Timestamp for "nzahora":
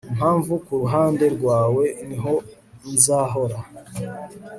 2.93-3.57